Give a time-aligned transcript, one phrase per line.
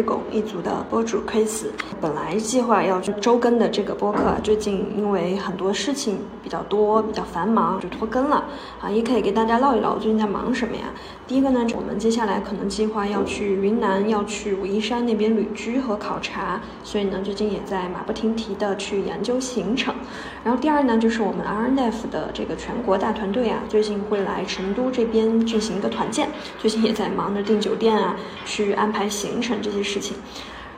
[0.00, 1.66] 日拱一族的播主 Chris。
[2.00, 8.46] 本来计划要去周更的这个播客，最近因为很多事情比较多，比较繁忙，就拖更了。
[8.80, 10.84] 啊，也可以给大家唠一唠最近在忙什么呀？
[11.26, 19.94] 第一个呢，我们接下来可能计划要去云南，要去武夷山那边旅居和考察，所以呢，最近也在马不停蹄的去研究行程。
[20.42, 30.16] 然后第二呢，就是我们 RNF 的这个全国大团队啊，最近会来成都这边进行一个团建，最近也在忙着订酒店啊，去安排行程这些事情。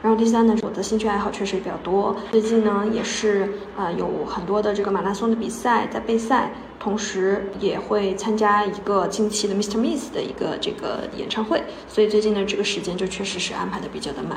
[0.02, 2.16] 然后第三呢，是我的兴趣爱好确实也比较多。
[2.32, 9.76] 最近呢，也是呃有很多的这个马拉松的比赛在备赛，同时也会参加一个近期的 Mr.
[9.76, 14.36] Miss 的一个这个演唱会，所以最近的这个时间就确实是安排的比较的满。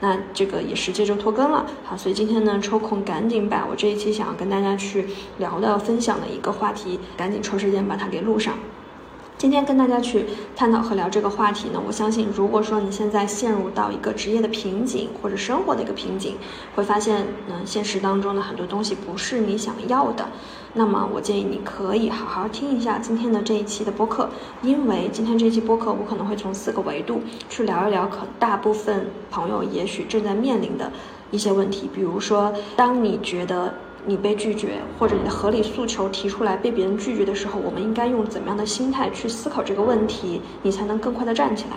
[0.00, 5.06] 那这个也是接着拖更了，好，所以今天呢抽空赶紧把我这一期想要跟大家去
[5.38, 8.58] 聊的分享的一个话题，赶紧抽时间把它给录上。
[9.44, 10.24] 今天跟大家去
[10.56, 16.36] 探讨和聊这个话题呢，我相信，如果说你现在陷入到一个职业的瓶颈或者生活的一个瓶颈，
[16.74, 20.26] 会发现，嗯，现实当中的很多东西不是你想要的，
[20.72, 24.30] 那么我建议你可以好好听一下今天的这一期的播客，
[24.62, 30.90] 因为今天这期播客我可能会从四个维度去聊一聊，可大部分朋友也许正在面临的
[31.30, 33.74] 一些问题，比如说，当你觉得。
[34.06, 41.76] 你被拒绝，或者你的合理诉求提出来被别人拒绝的时候，我们应该用怎么样的心态去思考这个问题，你才能更快的站起来？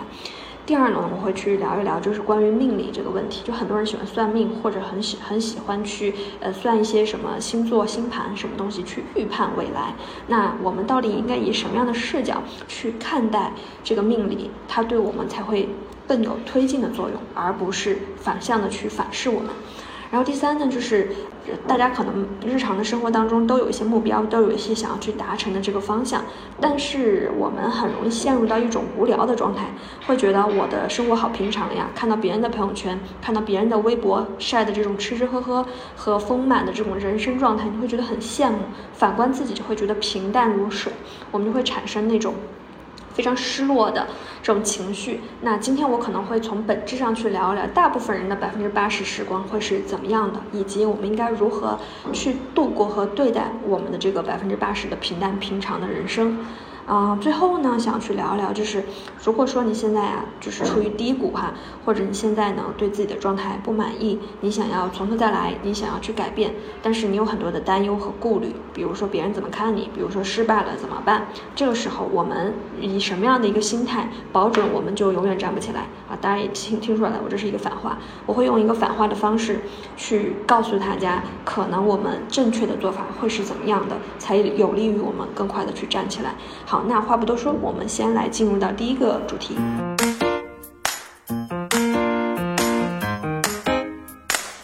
[0.66, 3.40] 第二呢，我们会去聊一聊，就是关于命理这个问题。
[3.42, 9.94] 就很多人喜欢算命，或者很喜很喜欢去呃算一些什么星座、星盘什么东西去预判未来。
[10.26, 14.50] 那我们到底应该以什么样的视角去看待这个命理？
[14.68, 15.70] 它对我们才会
[16.06, 19.48] 更有推进的作用，而不是反向的去反噬我们。
[20.10, 21.10] 然后第三呢，就是
[21.66, 26.24] 大家可能日常的生活当中都有一些目标，都有一些想要去达成的这个方向，
[26.60, 29.66] 但是我们很容易陷入到一种无聊的状态，
[30.06, 38.58] 会觉得我的生活好平常呀，看到别人的朋友圈，看到别人的微博晒的这种吃吃喝喝和丰满的这种人生状态，你会觉得很羡慕，
[38.94, 40.90] 反观自己就会觉得平淡如水，
[41.30, 42.34] 我们就会产生那种。
[43.18, 44.06] 非常失落的
[44.44, 45.20] 这种情绪。
[45.40, 51.76] 那今天我可能会从本质上去聊一聊，大部分人的百分之八十时光会是怎么样的，以及我们应该如何
[52.12, 56.38] 去度过和对待我们的这个百分之八十的平淡平常的人生。
[56.88, 58.82] 啊，最后呢，想去聊一聊，就是
[59.22, 61.52] 如果说你现在啊，就是处于低谷哈，
[61.84, 71.26] 或者你现在呢对自己的状态不满意，你想要从头再来，你想要去改变，但是你有很多的担忧和顾虑，比如说别人怎么看你，比如说失败了怎么办？
[71.54, 76.18] 这个时候我们以什么样的一个心态，保准我们就永远站不起来啊？
[76.20, 79.60] 大家也听听出来了，我这是一个反话，我会用一个反话的方式
[79.96, 86.34] 去告诉大家，可能我们正确的做法会是怎么样的，才有利于我们更快的去站起来。
[86.66, 86.82] 好。
[86.88, 89.56] 那话不多说，我们先来进入到第一个主题。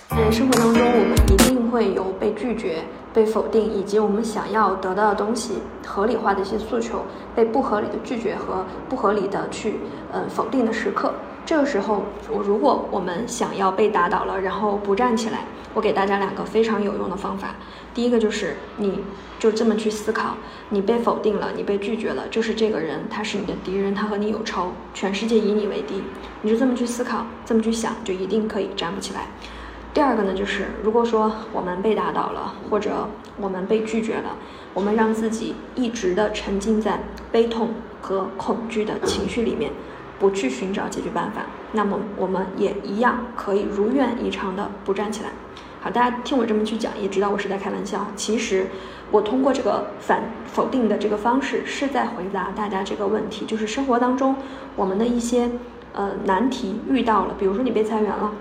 [0.09, 2.83] 在生活当中，我们一定会有被拒绝、
[3.13, 9.81] 被否定，以及我们想要得到的东西合理化的一些诉求被不合理的拒绝和不合理的去
[10.11, 11.13] 呃否定的时刻。
[11.47, 15.45] 这个时候，如果我们想要被打倒了，然后不站起来，
[15.75, 17.55] 我给大家两个非常有用的方法。
[17.93, 19.01] 第一个就是你。
[19.37, 20.37] 就这么去思考，
[20.71, 26.03] 你被否定了，你被拒绝了，就是这个人他是你的敌人，他和你有仇，全世界以你为敌，
[26.41, 29.27] 你就这么去思考，这么去想，就一定可以站不起来。
[29.93, 33.07] 第二个呢，就是如果说我们被打倒了，或者
[33.39, 34.37] 我们被拒绝了，
[34.73, 39.73] 我们让自己一直的沉浸在悲痛和恐惧的情绪里面，
[40.19, 41.43] 不去寻找解决办法，
[41.73, 45.31] 那么我们也一样可以如愿以偿的不站起来。
[45.81, 48.07] 好，大家听我这么去讲，也知道我是在开玩笑。
[48.17, 48.69] 其实，
[49.11, 54.35] 我通过这个反否定的这个方式，是在回答大家这个问题，就是生活当中
[54.77, 55.51] 我们的一些
[55.93, 58.33] 呃难题遇到了，比如说你被裁员了，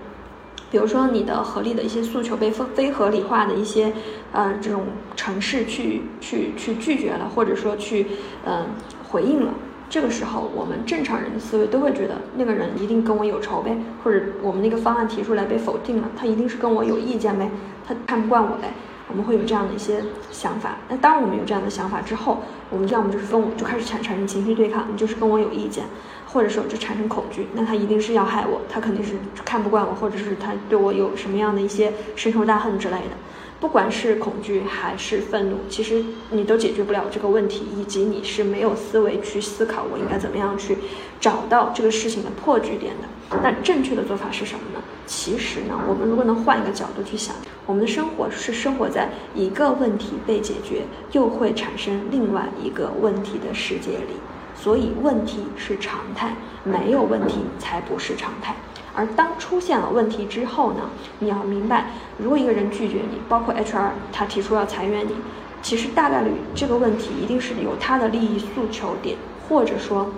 [0.72, 3.92] 比如说你的合理的一些诉求被非非合理化的一些
[4.32, 4.86] 呃这种
[5.18, 8.08] 城市去去去拒绝了，或者说去
[8.46, 8.68] 嗯
[9.10, 9.54] 回应了。
[9.94, 17.48] 这个时候，我们正常人的思维都会觉得那个人一定跟我有仇呗，或者我们那个方案提出来被否定了，他一定是跟我有意见呗，
[17.88, 18.74] 他看不惯我呗，
[19.08, 20.78] 我们会有这样的一些想法。
[20.90, 22.40] 那当我们有这样的想法之后，
[22.72, 25.86] 我们要么就是跟我就开始产产生情绪对抗，你就是跟我有意见，
[26.26, 29.14] 或者说就产生恐惧，那他一定是要害我，他肯定是
[29.46, 33.16] 看不惯我，或者是他对我有什么样的一些深仇大恨之类的。
[33.64, 40.78] 不管是恐惧还是愤怒，其实你都解决不了这个问题，以及你是没有思维去思考我应该怎么样去
[41.18, 43.38] 找到这个事情的破局点的。
[43.42, 44.84] 那正确的做法是什么呢？
[45.08, 47.34] 其实呢，我们如果能换一个角度去想，
[47.66, 50.82] 我们的生活是生活在一个问题被解决，
[51.14, 54.20] 又会产生另外一个问题的世界里。
[54.54, 58.54] 所以问题是常态，没有问题才不是常态。
[58.96, 65.16] 而当出现了问题之后呢，你要明白，如果一个人拒绝你，包括 HR 他提出要裁员你，
[65.62, 69.18] 其实大概率这个问题一定是有他的利益诉求点，
[69.48, 70.12] 或者说，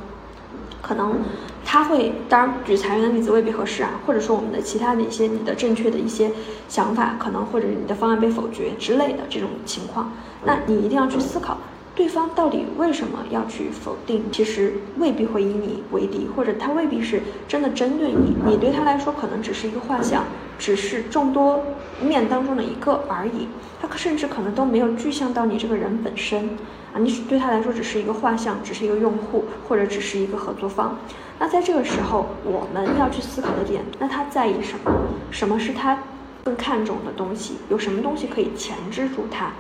[0.82, 1.20] 可能
[1.64, 6.32] 他会，当然举裁员的例子未必合适啊，或者说我们的其他的一些你的正确的一些
[6.68, 10.12] 想法，可能或者你的方案被否决之类的这种情况，
[10.44, 11.58] 那你一定要去思考。
[11.96, 14.24] 对方到底为什么要去否定？
[14.32, 18.36] 其实未必会以你为敌，或者他未必是真的针对你。
[18.46, 20.26] 你对他来说可能只是一个画像，
[20.60, 21.64] 只是众多
[22.02, 23.48] 面当中的一个而已。
[23.82, 26.50] 他甚至可能都没有具象到你这个人本身
[26.92, 27.00] 啊！
[27.00, 30.98] 你对他来说只是一个画像，只是一个用户，或者只是一个合作方。
[31.40, 34.92] 那在这个时候，我们要去思考的点，那他在意什么？
[35.30, 36.00] 什么是他
[36.44, 37.58] 更看重的东西？
[37.70, 39.54] 有什么东西可以钳制住他？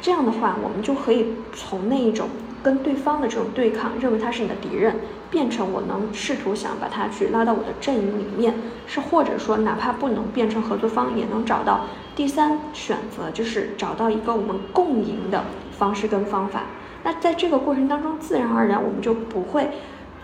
[0.00, 2.28] 这样的话，我们就可以从那一种
[2.62, 4.96] 跟对方的这种对抗，认为他是你的敌人，
[5.30, 8.54] 变成我能试图想把他去拉到我的阵营里面，
[8.86, 11.86] 是或者说哪怕不能变成合作方，也能找到
[12.16, 16.62] 第三选择，就是找到一个我们共赢的方式跟方法。
[17.02, 19.70] 那在这个过程当中，自然而然我们就不会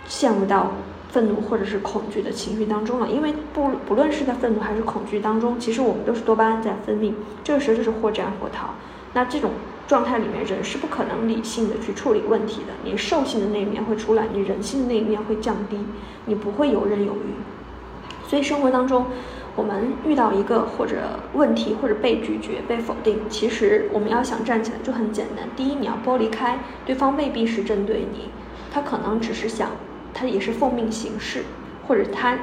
[0.07, 0.73] 陷入到
[1.09, 7.13] 愤怒或者是恐惧的情绪当中了，因为不不论是在愤怒还是恐惧当中，其实我们都是多巴胺在分泌，
[7.45, 8.71] 这个时候就是或战或逃。
[9.17, 9.53] 那这种
[9.89, 12.75] 状态里面，人是不可能理性的去处理问题的。
[12.85, 15.79] 你兽性的那一面会出来，你人性的那一面会降低，
[16.27, 18.29] 你不会游刃有余。
[18.29, 19.07] 所以生活当中，
[19.55, 20.99] 我们遇到一个或者
[21.33, 25.49] 问题，或者被拒绝、被否定，其实我们要想站起来就很简单。
[25.57, 28.29] 第一，你要剥离开对方，未必是针对你，
[28.71, 29.71] 他可能只是想，
[30.13, 31.43] 他也是奉命行事，
[31.89, 32.39] 或者他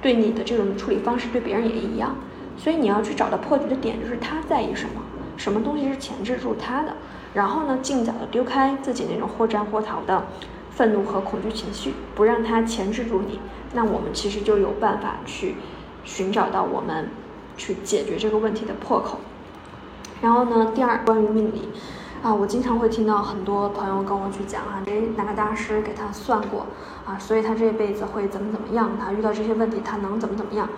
[0.00, 2.14] 对你的这种处理方式对别人也一样。
[2.56, 5.02] 所以你要去找到破局的点，就是他在意什么。
[5.36, 6.94] 什么东西是钳制住他的？
[7.34, 10.26] 然后呢，尽早的丢开自己那种或战或逃的
[10.70, 13.40] 愤怒和恐惧情绪，不让他钳制住你。
[13.74, 15.56] 那我们其实就有办法去
[16.04, 17.08] 寻找到我们
[17.56, 19.18] 去解决这个问题的破口。
[20.20, 21.70] 然后呢，第二，关于命理
[22.22, 26.66] 啊，我经常会听到很多朋友跟我去讲啊，诶，哪个大师给他算过
[27.06, 28.90] 啊，所以他这辈子会怎么怎么样？
[29.02, 30.68] 他遇到这些问题，他能怎么怎么样？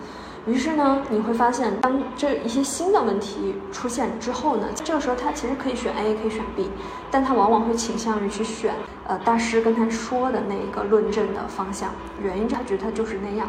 [0.47, 6.69] 于是呢，你会发现，当这一些新的问题出现之后呢，这个时候他其实可以选 A，可以选 B，
[7.11, 8.75] 但他往往会倾向于去选
[9.07, 11.93] 呃大师跟他说的那一个论证的方向。
[12.23, 13.49] 原因他觉得他就是那样。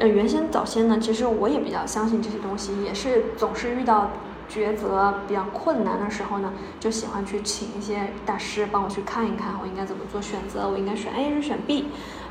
[0.00, 4.10] 呃，原先早先呢，其实我也比较相信这些东西，也是总是遇到
[4.50, 11.86] 抉择比较困难的时候呢，就喜欢去请一些大师帮我去看一看，我应该怎么做选择，我应该选 A 还是选 B。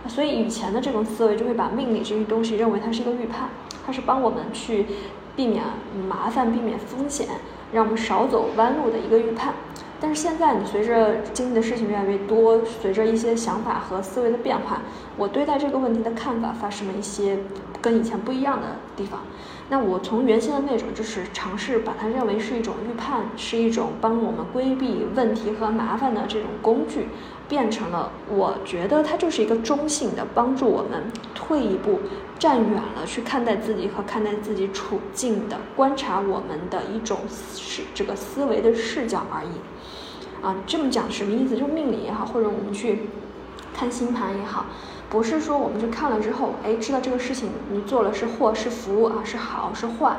[0.07, 3.47] 所以以前的这种思维就会把命理这些东西认为它是一个预判。
[3.85, 4.85] 它是帮我们去
[5.35, 5.63] 避免
[6.07, 7.27] 麻烦、避免风险，
[7.73, 9.53] 让我们少走弯路的一个预判。
[9.99, 14.81] 但是现在，你随着经历的事情越来越多，随着一些想法和思维的变化，
[15.15, 17.37] 我对待这个问题的看法发生了一些
[17.79, 19.19] 跟以前不一样的地方。
[19.71, 27.07] 那我从原先的那种就是尝试把它认为是一种预判，是一种帮我们规避问题和麻烦的这种工具。
[27.47, 31.03] 变成了，我觉得它就是一个中性的，帮助我们
[31.35, 31.99] 退一步、
[32.39, 37.19] 站远了去看待自己和看待自己处境的观察我们的一种
[37.53, 40.45] 视这个思维的视角而已。
[40.45, 41.57] 啊，这么讲什么意思？
[41.57, 43.09] 就命理也好，或者我们去
[43.73, 44.67] 看星盘也好，
[45.11, 50.15] 不是说我们去看了之后，哎，知道这个事情你做了是祸是福啊，是好是坏，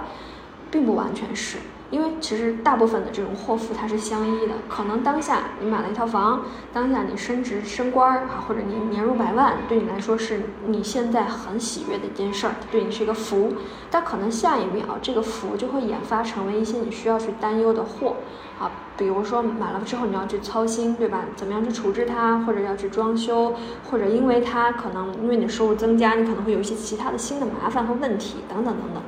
[0.70, 1.56] 并不完全是。
[1.92, 13.52] 因为其实大部分的这种祸福它是相依的，可能当下你买了一套房，当下你升职升官儿啊，或者你年入百万，对你来说是你现在很喜悦的一件事儿，对你是一个福。
[13.90, 18.16] 但可能下一秒这个福就会演发成为一些你需要去担忧的祸
[18.58, 21.26] 啊，比如说买了之后你要去操心，对吧？
[21.36, 23.54] 怎么样去处置它，或者要去装修，
[23.90, 29.02] 或者因为它可能因为你收入增加，你可能会有一些其他的新的麻烦和问题等等等等。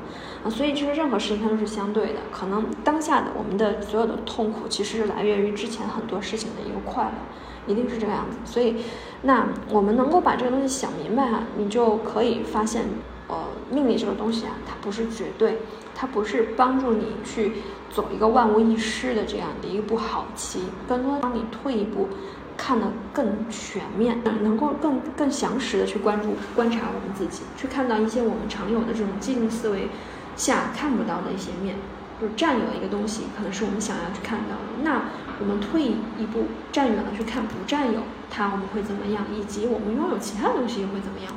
[0.50, 8.36] 所以其实任何事情它都是相对的，可能当下的我们的所有的痛苦，其实是来源于之前很多事情的一个快乐，一定是这个样子。
[8.44, 8.76] 所以，
[9.22, 12.84] 那我们能够把这个东西想明白哈，你就可以发现，
[13.28, 13.36] 呃，
[13.70, 15.58] 命理这个东西啊，它不是绝对，
[15.94, 17.52] 它不是帮助你去
[17.90, 22.08] 走一个万无一失的这样的一步好棋，更多帮你退一步，
[22.54, 29.88] 看得更全面，能够更更详实的去关注观察我们自己，去看到一些我们常有的这种既定思维。
[30.36, 31.76] 下看不到的一些面，
[32.20, 34.82] 就是占有一个东西，可能是我们想要去看到的。
[34.82, 35.10] 那
[35.40, 38.00] 我们退一步，站远了去看不占有
[38.30, 39.24] 它，我们会怎么样？
[39.34, 41.32] 以及我们拥有其他东西又会怎么样？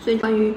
[0.00, 0.54] 所以关于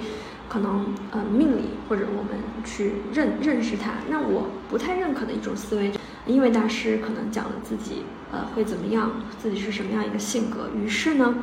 [0.47, 5.91] 可能呃命理或者我们去认认识它，那我不太认可的一种思维，
[6.25, 9.11] 因为大师可能讲了自己呃会怎么样，
[9.41, 11.35] 自己是什么样一个性格，于是呢。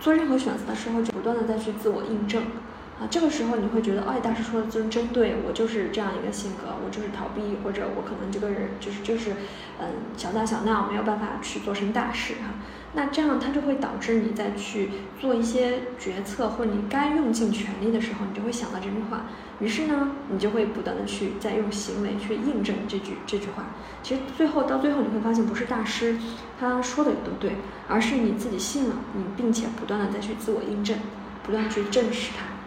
[0.00, 2.40] 做任何选择的时候，就不断的再去自我印证。
[3.00, 9.34] 啊，这个时候你会觉得，哎，大师说的真真对，我就是这样一个性格，我就是逃避，或者我可能这个人就是就是，
[9.80, 12.54] 嗯，小打小闹，没有办法去做成大事哈。
[12.94, 14.90] 那这样它就会导致你在去
[15.20, 19.26] 做一些决策，或你该用尽全力的时候，你就会想到这句话。
[19.60, 23.66] 于是呢，你就会不断的去再用行为去印证这句这句话。
[24.02, 26.18] 其实最后到最后你会发现，不是大师
[26.58, 27.52] 他说的有多对，
[27.86, 30.98] 而是你自己信了，你并且不断的再去自我印证，
[31.44, 32.57] 不断去证实它。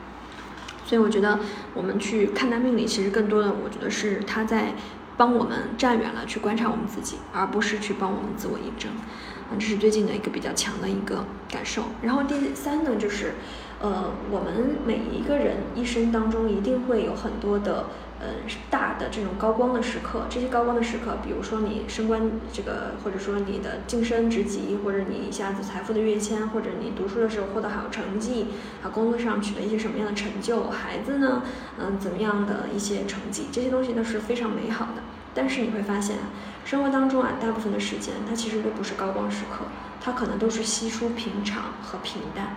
[0.92, 1.40] 所以我觉得
[1.74, 4.74] 我们去看待命理，其实更多的，我觉得是他在
[5.16, 8.92] 帮我们站远了去观察我们自己，而不是去帮我们自我印证。
[8.92, 11.84] 啊，这是最近的一个比较强的一个感受。
[12.02, 13.36] 然后第三呢，就是，
[13.80, 17.86] 呃，我们每一个人一生当中一定会有很多的。
[18.22, 18.28] 呃，
[18.70, 22.22] 大的这种高光的时刻，这些高光的时刻，比如说你升官
[22.54, 28.46] 这个，或者说你的晋升职级，或者你一下子财富的跃迁，或者你读书的时候获得好成绩，
[28.84, 31.42] 啊，工作上取得一些什么样的成就，孩子呢，
[31.80, 35.02] 嗯，怎么样的一些成绩，这些东西都是非常美好的。
[35.34, 36.18] 但是你会发现，
[36.64, 39.66] 生活当中啊，大部分的时间它其实都不是高光时刻，
[40.00, 42.56] 它可能都是稀疏平常和平淡。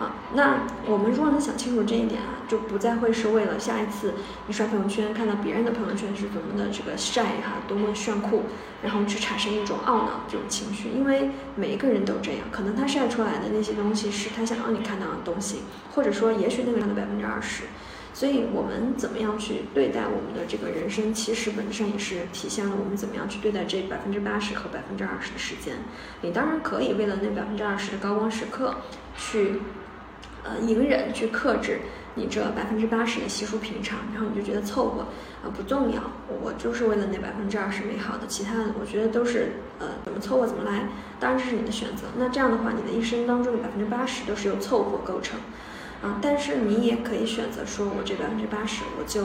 [0.00, 4.14] 啊，那我们如果能想清楚这一点啊，就不再会是为了下一次
[4.48, 8.42] 你刷朋友圈看到别人的朋友圈是怎么的这个晒哈，多么炫酷，
[8.82, 15.60] 然后去产生一种懊恼这种情绪，因为每一个人都这样，可能他晒出来的那些东西是他想让你看到的东西，
[15.94, 17.62] 或者说也许那个人的百分之二十，
[18.12, 25.76] 所以我们怎么样去对待我们的这个人生，其实本质上也是体现了我们怎么样去对待这百分之八十和百分之二十的时间。
[26.22, 28.74] 你当然可以为了那百分之二十的高光时刻
[29.16, 29.60] 去。
[30.44, 31.80] 呃，隐忍去克制
[32.14, 35.00] 你这百分之八十的稀疏平常，然后你就觉得凑合，
[35.42, 40.86] 啊不重要，我就是为了那百分之二十美好的，其他的我觉得都是呃怎么凑合怎么来，
[41.18, 42.04] 当然这是你的选择。
[42.18, 45.40] 那这样的话，你的一生当中的百分之八十都是由凑合构成，
[46.02, 49.24] 啊，但是你也可以选择说，我这百分之八十我就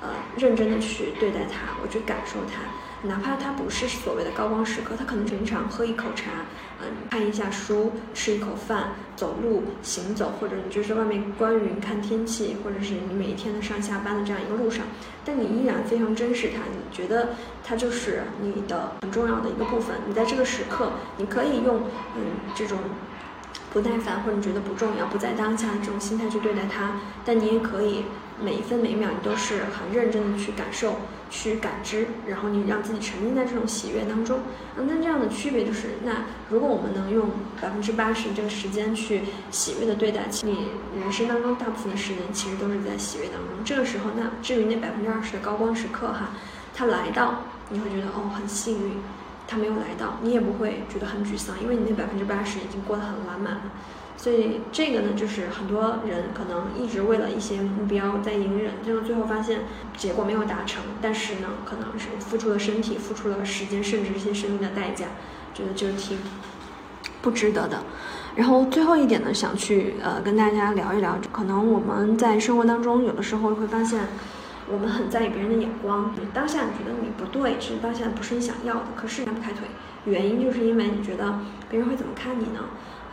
[0.00, 0.08] 呃
[0.38, 2.62] 认真的去对待它，我去感受它。
[3.02, 6.30] 哪怕它不是所谓的高光时刻，它可能平常喝一口茶，
[6.82, 14.84] 嗯，看一下书，吃一口饭，走路行走，或者你就是外面观云看天气，或者是你每一天的上下班的这样一个路上，
[15.24, 17.30] 但你依然非常珍视它，你觉得
[17.64, 19.96] 它就是你的很重要的一个部分。
[20.06, 21.80] 你在这个时刻，你可以用
[22.16, 22.22] 嗯
[22.54, 22.78] 这种
[23.72, 28.04] 不耐烦或者你觉得不重要、不在当下的这种心态去对待它，但你也可以
[28.42, 30.96] 每一分每一秒你都是很认真的去感受。
[31.32, 34.40] 去感知，然后你让自己沉浸在这种喜悦当中。
[34.74, 37.30] 那这样的区别就是，那如果我们能用
[37.62, 40.70] 百分之八十这个时间去喜悦的对待，你
[41.00, 43.64] 人生当中大部分的时间其实都是在喜悦当中。
[43.64, 46.30] 这个时候，那至于那百分之二十的高光时刻哈，
[46.74, 48.94] 它来到，你会觉得哦很幸运；
[49.46, 53.62] 它没有来到，你也不会觉得很沮丧，因为你那百分之八十已经过得很完满了。
[54.20, 59.60] 所以这个呢，就是很多人可能一直为了一些目标在隐忍，最后最后发现
[59.96, 65.06] 结果没有达成，但是呢，可能是付出了身体，付出了时间，甚至一些生命的代价，
[65.54, 66.18] 觉得就是挺
[67.22, 67.82] 不值得的。
[68.36, 74.06] 然后最后一点呢，想去呃跟大家聊一聊，可能我们在生活当中有的时候会发现，
[74.70, 79.66] 我们很在意别人的眼光，当下你觉得你不对，其实当下不是你想要的，可是迈不开腿，
[80.04, 82.60] 原因就是因为你觉得别人会怎么看你呢？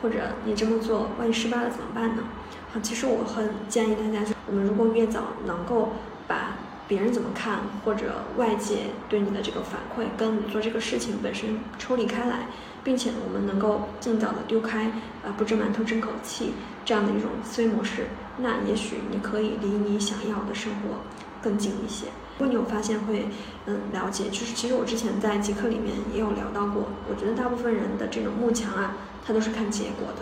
[0.01, 2.23] 或者你这么做，万一失败了怎么办呢？
[2.71, 5.89] 好，其实我很建议大家，我们如果越早能够
[6.27, 6.55] 把
[6.87, 12.47] 别人怎么看，或者外界对你的这个反馈，跟你做这个事情本身抽离开来，
[12.83, 14.85] 并且我们能够尽早的丢开
[15.23, 16.53] 啊不蒸馒头争口气
[16.85, 20.99] 这样的一种思维模式，那也许你可以离你想要的生活
[21.41, 22.07] 更近一些。
[22.37, 23.27] 如果你有发现会
[23.65, 28.93] 嗯了解，就是其实我之前在极客里面也有聊到过，我觉得大部分人的这种慕强啊。
[29.27, 30.21] 他都是看结果的，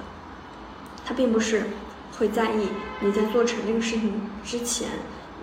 [1.05, 1.65] 他并不是
[2.17, 2.69] 会在意
[3.01, 4.87] 你在做成这个事情之前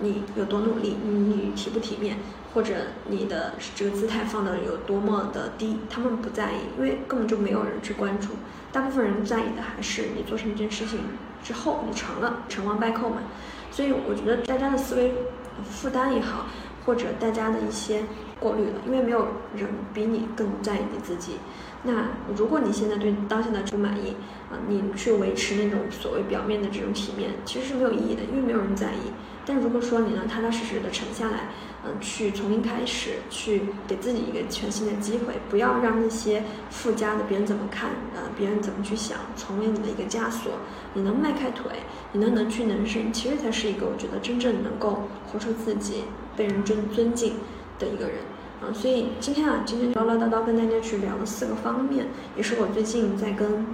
[0.01, 2.17] 你有多努力，你体不体面，
[2.53, 2.75] 或者
[3.07, 8.31] 你的这个姿态放的有多么的低，他们不在意，因为根本就没有人去关注。
[8.73, 10.99] 大部分人在意的还是你做成这件事情
[11.45, 13.19] 之后你成了，成王败寇嘛。
[13.71, 15.15] 所以我觉得大家的思维
[15.71, 16.47] 负担也好，
[16.85, 18.03] 或者大家的一些
[18.41, 21.37] 过滤了，因为没有人比你更在意你自己。
[21.85, 24.17] 那如果你现在对当下的不满意
[24.51, 29.11] 啊，你去维持那种所谓表面的这种体面，其实是没有意义的，因为没有人在意。
[29.45, 31.49] 但如果说你能踏踏实实的沉下来，
[31.85, 40.53] 嗯，去重新开始，去给自己一个全新的机会，不要让那些附加的别人怎么看，呃，别人怎么去想，成为你的一个枷锁。
[40.95, 41.73] 你能迈开腿，
[42.13, 46.05] 你能能屈能伸，其实才是一个我觉得真正能够活出自己、
[46.37, 47.35] 被人尊尊敬
[47.81, 48.19] 的一个人。
[48.65, 53.67] 嗯，所以今天啊，今天唠唠叨叨跟大家去聊了四个方面，也是我最近在跟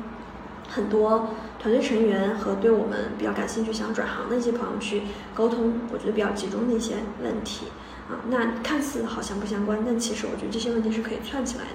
[0.67, 1.29] 很多
[1.59, 5.03] 团队成员和对我们比较感兴趣、想转行的一些朋友去
[5.35, 7.67] 沟通，我觉得比较集中的一些问题
[8.09, 8.25] 啊。
[8.31, 11.71] 那看似好像不相关，但其实我觉得这些问题是可以串起来的。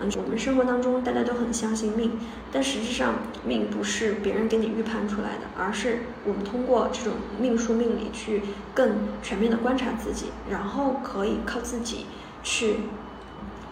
[0.00, 2.12] 嗯，我们生活当中大家都很相信命，
[2.52, 3.14] 但实际上
[3.44, 8.40] 命不是别人给你预判出来的，而是我们通过这种命数命理去
[8.72, 8.90] 更
[9.22, 12.06] 全面的观察自己，然后可以靠自己
[12.42, 12.76] 去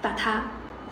[0.00, 0.44] 把它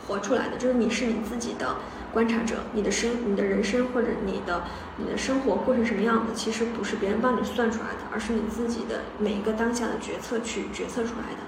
[0.07, 0.57] 活出来的。
[0.57, 1.77] 就是你是你自己的
[2.13, 4.65] 观察者，你的生、你的人生或者你的
[4.97, 11.39] 你的生活过成什么样子，其实不是别人帮你算出来的，而是你自己的每一个当下的决策去决策出来的。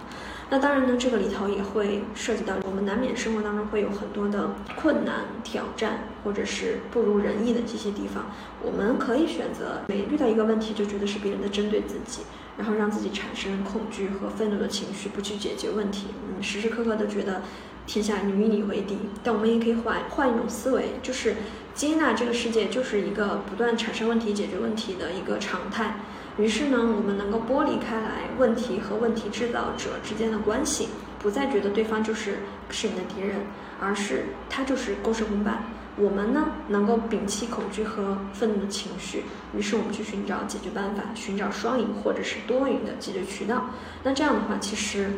[0.53, 8.25] 那当然呢，这个里头也会涉及到我们难免生活当中会有很多的困难、挑战，或者是不如人意的这些地方。
[8.61, 12.23] 我们可以选择每遇到一个问题就觉得是别人在针对自己，
[12.61, 17.40] 然后让自己产生恐惧和愤怒的情绪，不去解决问题，嗯，时时刻刻都觉得
[17.87, 18.99] 天下与你为敌。
[19.25, 21.37] 但我们也可以换换一种思维，就是
[21.75, 26.00] 接纳这个世界就是一个不断产生问题、解决问题的一个常态。
[26.37, 33.47] 于是呢，我们能够剥离开来问题和问题制造者之间的关系，不再觉得对方就是是你的敌人，
[33.81, 35.64] 而是他就是共事共伴。
[35.97, 43.67] 我们呢，能够摒弃恐惧和愤怒的情绪，于是我们去寻找解决办法，寻找双赢或者是多赢的解决渠道。
[44.03, 45.11] 那这样的话，其实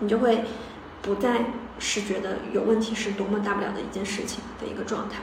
[0.00, 0.44] 你就会
[1.02, 1.46] 不再
[1.78, 5.22] 是觉得有问题是多么大不了的一件事情的一个状态。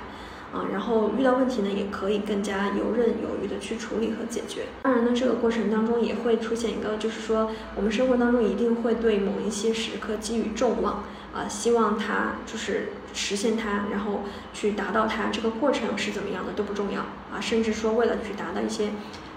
[0.51, 4.63] 啊，然后遇到问题呢，也可以更加游刃有余的去处理和解决。
[4.81, 15.29] 当然呢，这个过程当中也会出现一个，就是说我们生活当中一定会对某一些时刻寄予众望，啊，希望它就是实现它，然后去达到它。
[15.31, 18.91] 这个过程是怎么样的都不重要啊，甚至说为了去达到一些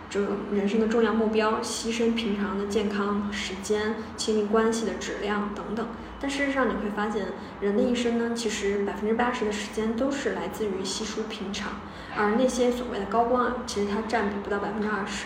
[0.08, 0.20] 这
[0.52, 5.87] 人生的重要目标，牺牲平常的健康、时间、亲密关系的质量等等。
[6.20, 7.26] 但事实上，你会发现，
[7.61, 11.72] 人的一生呢，其实百分之八十的时间都是来自于稀疏平常，
[12.16, 15.24] 而那些所谓的高光啊，其实它占比不到百分之二十。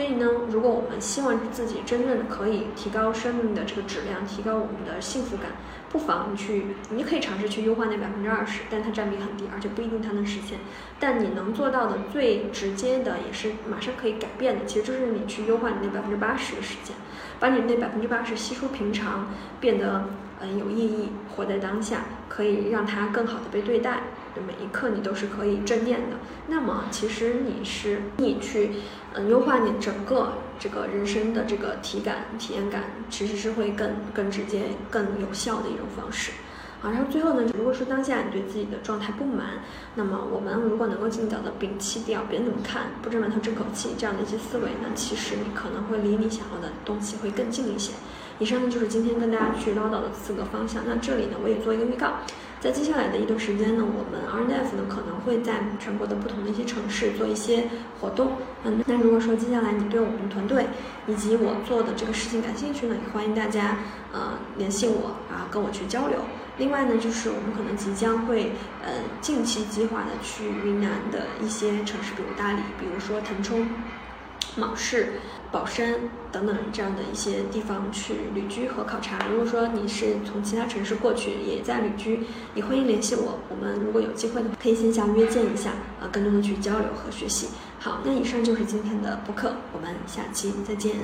[0.00, 5.50] 所以呢，如果我们希望自己真正的可以提高生命的这个质量，提高我们的幸福感，
[5.90, 10.60] 不妨去，你可以尝试去优化那百分之二十，但它占比很低，而且不一定它能实现。
[10.98, 16.96] 但你能做到的最直接的，也是马上可以改变的，其实就是你去优化你那百分之八十的时间，
[17.38, 19.26] 把你那百分之八十稀疏平常，
[19.60, 20.04] 变得。
[20.42, 24.04] 嗯，有意义，活在当下，可以让它更好的被对待。
[24.46, 26.16] 每一刻你都是可以正念的。
[26.48, 28.72] 那么，其实你是你去，
[29.14, 36.32] 嗯，优化你整个这个人生的这个体感、体验感，其实是会更更直接、更有效的一种方式。
[36.82, 39.60] 啊，然后最后呢，如果说当下你对自己的状态不满，
[39.96, 47.92] 那么我们如果能够尽早的摒弃掉别人怎么看、不争馒头争口气这样的一些思维呢，其实你可能会离你想要的东西会更近一些。
[48.38, 50.82] 以上呢就是今天跟大家去唠叨的四个方向。
[50.88, 52.20] 那这里呢，我也做一个预告，
[52.60, 57.64] 在接下来的一段时间呢，我们 RNF 呢可能会在全国的不同的一些城市做一些
[57.98, 58.32] 活动。
[58.64, 60.66] 嗯，那如果说接下来你对我们团队
[61.06, 63.78] 以及我做的这个事情感兴趣呢，也欢迎大家
[64.12, 66.18] 呃联系我啊，跟我去交流。
[66.58, 68.52] 另外呢，就是我们可能即将会
[68.84, 68.92] 呃
[69.22, 73.66] 近期计划的去云南的一些城市，比如大理，比如说腾冲。
[74.56, 75.14] 芒市、
[75.52, 75.94] 宝山
[76.32, 79.18] 等等这样的一些地方去旅居和考察。
[79.30, 82.20] 如果说你是从其他城市过去，也在旅居，
[82.54, 83.38] 也欢迎联系我。
[83.48, 87.48] 我们如果有机会的话，可以线下约见一下，呃，更多的去交流和学习。
[87.78, 90.96] 好，那以上就是今天的播客，我们下期再见。